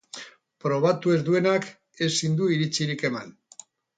Probatu 0.63 1.13
ez 1.15 1.19
duenak 1.27 1.69
ezin 2.07 2.39
du 2.41 2.49
iritzirik 2.57 3.07
eman. 3.13 3.33